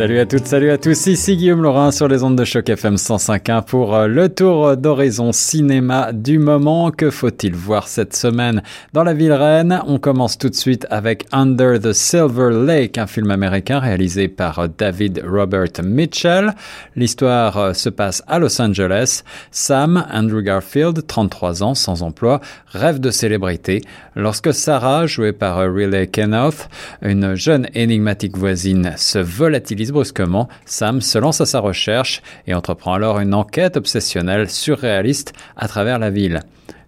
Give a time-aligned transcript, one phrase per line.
[0.00, 2.94] Salut à toutes, salut à tous, ici Guillaume Laurin sur les ondes de choc FM
[2.94, 6.90] 105.1 pour euh, le tour d'horizon cinéma du moment.
[6.90, 8.62] Que faut-il voir cette semaine
[8.94, 9.82] dans la ville reine?
[9.86, 14.60] On commence tout de suite avec Under the Silver Lake, un film américain réalisé par
[14.60, 16.54] euh, David Robert Mitchell.
[16.96, 19.22] L'histoire euh, se passe à Los Angeles.
[19.50, 22.40] Sam, Andrew Garfield, 33 ans, sans emploi,
[22.72, 23.82] rêve de célébrité
[24.16, 26.70] lorsque Sarah, jouée par Riley Kenoth,
[27.02, 32.94] une jeune énigmatique voisine, se volatilise brusquement, Sam se lance à sa recherche et entreprend
[32.94, 36.40] alors une enquête obsessionnelle surréaliste à travers la ville.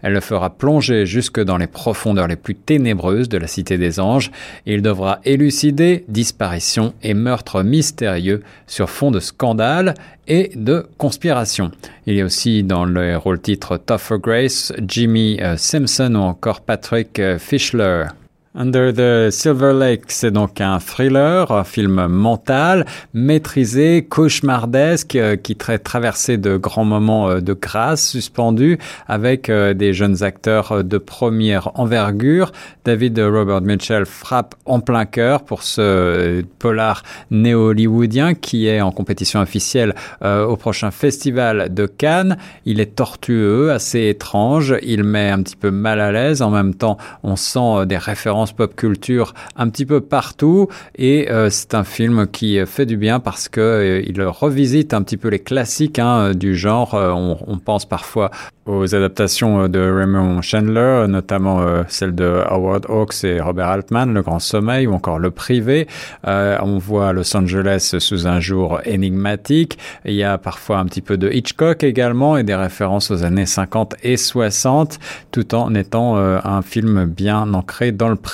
[0.02, 4.00] Elle le fera plonger jusque dans les profondeurs les plus ténébreuses de la Cité des
[4.00, 4.32] Anges
[4.66, 9.94] et il devra élucider disparitions et meurtres mystérieux sur fond de scandales
[10.26, 11.70] et de conspiration.
[12.06, 16.60] Il y a aussi dans le rôle titre Tougher Grace, Jimmy euh, Simpson ou encore
[16.60, 18.06] Patrick euh, Fischler.
[18.54, 25.56] Under the Silver Lake, c'est donc un thriller, un film mental, maîtrisé, cauchemardesque, euh, qui
[25.56, 30.98] traite traversé de grands moments euh, de grâce suspendus, avec euh, des jeunes acteurs de
[30.98, 32.52] première envergure.
[32.84, 39.40] David Robert Mitchell frappe en plein cœur pour ce polar néo-hollywoodien qui est en compétition
[39.40, 42.36] officielle au prochain festival de Cannes.
[42.64, 46.42] Il est tortueux, assez étrange, il met un petit peu mal à l'aise.
[46.42, 51.50] En même temps, on sent des références pop culture un petit peu partout et euh,
[51.50, 55.28] c'est un film qui fait du bien parce que euh, il revisite un petit peu
[55.28, 56.94] les classiques hein, du genre.
[56.94, 58.30] Euh, on, on, pense parfois
[58.66, 64.38] aux adaptations de Raymond Chandler, notamment celle de Howard Hawks et Robert Altman, Le Grand
[64.38, 65.88] Sommeil ou encore Le Privé.
[66.24, 69.78] on voit Los Angeles sous un jour énigmatique.
[70.04, 73.46] Il y a parfois un petit peu de Hitchcock également et des références aux années
[73.46, 75.00] 50 et 60,
[75.32, 78.31] tout en étant un film bien ancré dans le présent.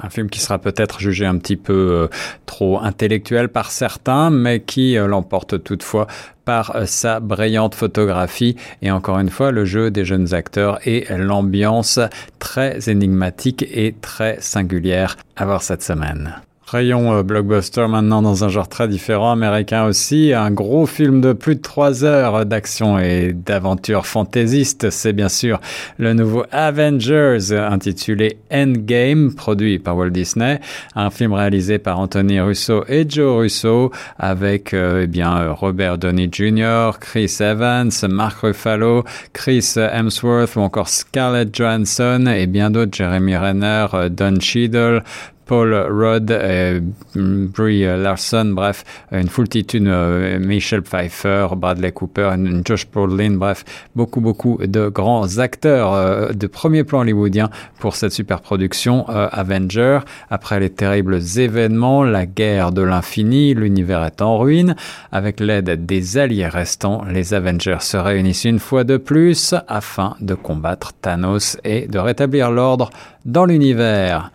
[0.00, 2.08] Un film qui sera peut-être jugé un petit peu euh,
[2.46, 6.08] trop intellectuel par certains, mais qui euh, l'emporte toutefois
[6.44, 11.06] par euh, sa brillante photographie et encore une fois le jeu des jeunes acteurs et
[11.10, 12.00] l'ambiance
[12.38, 16.34] très énigmatique et très singulière à voir cette semaine.
[16.66, 20.32] Rayon euh, blockbuster maintenant dans un genre très différent, américain aussi.
[20.32, 24.90] Un gros film de plus de trois heures d'action et d'aventure fantaisiste.
[24.90, 25.60] C'est bien sûr
[25.98, 30.60] le nouveau Avengers intitulé Endgame, produit par Walt Disney.
[30.94, 36.28] Un film réalisé par Anthony Russo et Joe Russo avec euh, eh bien Robert Downey
[36.32, 43.36] Jr., Chris Evans, Mark Ruffalo, Chris Hemsworth ou encore Scarlett Johansson et bien d'autres, Jeremy
[43.36, 45.02] Renner, euh, Don Cheadle,
[45.46, 46.80] Paul Rudd, et
[47.14, 52.30] Brie Larson, bref, une foultitude, euh, Michelle Pfeiffer, Bradley Cooper,
[52.64, 58.12] Josh Brolin, bref, beaucoup, beaucoup de grands acteurs euh, de premier plan hollywoodien pour cette
[58.12, 60.00] super production euh, Avenger.
[60.30, 64.76] Après les terribles événements, la guerre de l'infini, l'univers est en ruine.
[65.12, 70.34] Avec l'aide des alliés restants, les Avengers se réunissent une fois de plus afin de
[70.34, 72.90] combattre Thanos et de rétablir l'ordre
[73.24, 74.30] dans l'univers.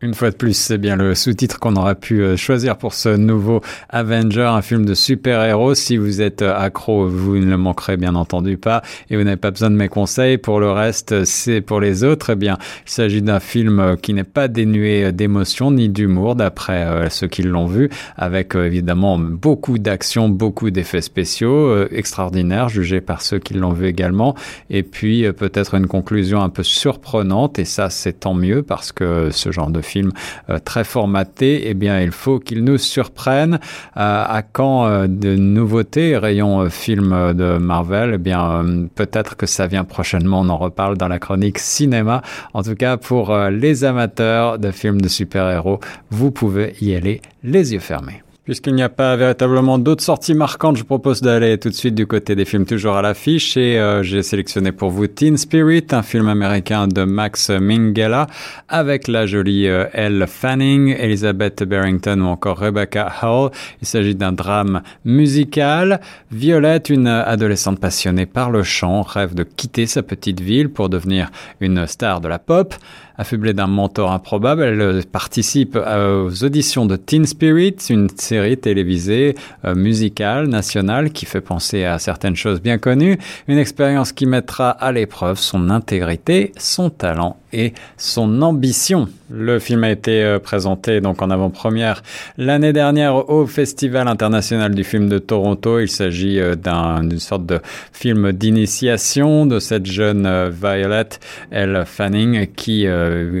[0.00, 3.08] Une fois de plus, c'est bien le sous-titre qu'on aurait pu euh, choisir pour ce
[3.08, 5.74] nouveau Avenger, un film de super-héros.
[5.74, 9.36] Si vous êtes euh, accro, vous ne le manquerez bien entendu pas et vous n'avez
[9.36, 10.38] pas besoin de mes conseils.
[10.38, 12.30] Pour le reste, c'est pour les autres.
[12.30, 17.10] Eh bien, il s'agit d'un film euh, qui n'est pas dénué d'émotion ni d'humour d'après
[17.10, 23.40] ceux qui l'ont vu, avec évidemment beaucoup d'action, beaucoup d'effets spéciaux extraordinaires jugés par ceux
[23.40, 24.36] qui l'ont vu également.
[24.70, 29.30] Et puis peut-être une conclusion un peu surprenante et ça c'est tant mieux parce que
[29.30, 30.12] ce genre de film
[30.50, 33.54] euh, très formaté, eh bien, il faut qu'il nous surprenne.
[33.54, 33.58] Euh,
[33.96, 38.12] à quand euh, de nouveautés, rayon film de Marvel?
[38.14, 40.40] Eh bien, peut-être que ça vient prochainement.
[40.40, 42.22] On en reparle dans la chronique cinéma.
[42.54, 47.72] En tout cas, pour les amateurs de films de super-héros, vous pouvez y aller les
[47.72, 48.22] yeux fermés.
[48.48, 52.06] Puisqu'il n'y a pas véritablement d'autres sorties marquantes, je propose d'aller tout de suite du
[52.06, 56.00] côté des films toujours à l'affiche et euh, j'ai sélectionné pour vous Teen Spirit, un
[56.00, 58.26] film américain de Max Minghella
[58.70, 63.50] avec la jolie euh, Elle Fanning, Elizabeth Barrington ou encore Rebecca Hall.
[63.82, 66.00] Il s'agit d'un drame musical.
[66.30, 71.30] Violette, une adolescente passionnée par le chant, rêve de quitter sa petite ville pour devenir
[71.60, 72.74] une star de la pop.
[73.18, 79.34] Affublée d'un mentor improbable, elle euh, participe aux auditions de Teen Spirit, une série télévisée
[79.64, 83.18] euh, musicale nationale qui fait penser à certaines choses bien connues,
[83.48, 89.08] une expérience qui mettra à l'épreuve son intégrité, son talent et son ambition.
[89.30, 92.02] Le film a été euh, présenté donc en avant-première
[92.38, 95.80] l'année dernière au Festival international du film de Toronto.
[95.80, 97.60] Il s'agit euh, d'une sorte de
[97.92, 101.08] film d'initiation de cette jeune euh, Violet
[101.50, 101.84] L.
[101.86, 102.86] Fanning qui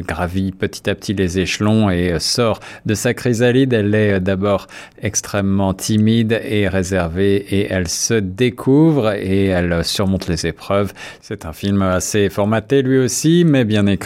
[0.06, 3.72] gravit petit à petit les échelons et sort de sa chrysalide.
[3.72, 4.66] Elle est d'abord
[5.02, 10.92] extrêmement timide et réservée et elle se découvre et elle surmonte les épreuves.
[11.20, 13.97] C'est un film assez formaté lui aussi, mais bien écrit.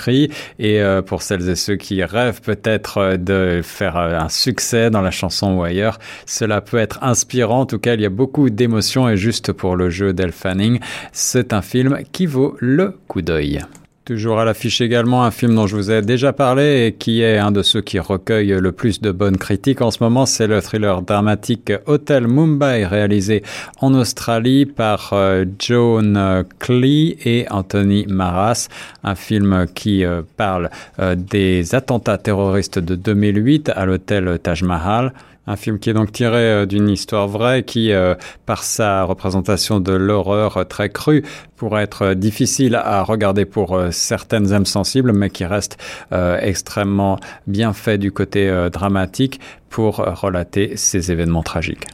[0.59, 5.03] Et pour celles et ceux qui rêvent peut-être euh, de faire euh, un succès dans
[5.03, 7.61] la chanson ou ailleurs, cela peut être inspirant.
[7.61, 10.81] En tout cas, il y a beaucoup d'émotions et juste pour le jeu d'El Fanning,
[11.13, 13.61] c'est un film qui vaut le coup d'œil.
[14.05, 17.39] Toujours à l'affiche également un film dont je vous ai déjà parlé et qui est
[17.39, 20.61] un de ceux qui recueille le plus de bonnes critiques en ce moment, c'est le
[20.61, 23.45] thriller dramatique Hotel Mumbai réalisé
[23.81, 28.67] en Australie par euh, Joan Clee et Anthony Maras,
[29.05, 35.13] un film qui euh, parle euh, des attentats terroristes de 2008 à l'hôtel Taj Mahal.
[35.47, 38.15] Un film qui est donc tiré euh, d'une histoire vraie qui, euh,
[38.47, 41.25] par sa représentation de l'horreur très crue,
[41.57, 45.79] pourrait être difficile à regarder pour euh, certaines âmes sensibles, mais qui reste
[46.41, 49.41] extrêmement bien fait du côté dramatique
[49.71, 51.87] pour relater ces événements tragiques.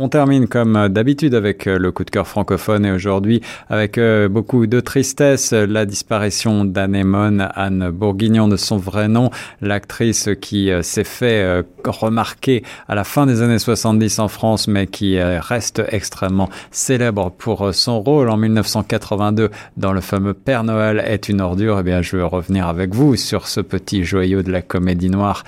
[0.00, 3.98] On termine comme euh, d'habitude avec euh, le coup de cœur francophone et aujourd'hui avec
[3.98, 10.70] euh, beaucoup de tristesse la disparition d'Anémone, Anne Bourguignon de son vrai nom, l'actrice qui
[10.82, 16.48] s'est fait remarquer à la fin des années 70 en France mais qui reste extrêmement
[16.70, 21.80] célèbre pour son rôle en 1982 dans le fameux Père Noël est une ordure.
[21.80, 25.44] Eh bien, je veux revenir avec vous sur ce petit joyau de la comédie noire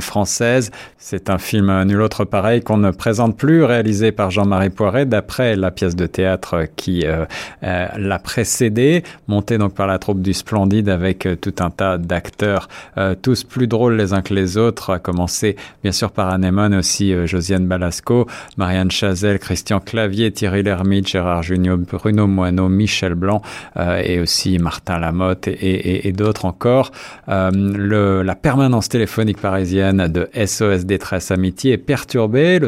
[0.00, 0.70] française.
[0.98, 3.64] C'est un film nul autre pareil qu'on ne présente plus,
[4.14, 7.24] par Jean-Marie Poiret d'après la pièce de théâtre qui euh,
[7.62, 11.96] euh, l'a précédé, montée donc par la troupe du Splendide avec euh, tout un tas
[11.96, 12.68] d'acteurs,
[13.22, 17.14] tous plus drôles les uns que les autres, à commencer bien sûr par Anémone, aussi
[17.26, 18.26] Josiane Balasco,
[18.56, 23.42] Marianne Chazelle, Christian Clavier, Thierry Lhermitte, Gérard Junior, Bruno Moineau, Michel Blanc
[23.78, 26.90] et aussi Martin Lamotte et, d'autres encore.
[27.28, 32.58] Le, la permanence téléphonique parisienne de SOS Détresse Amitié est perturbée.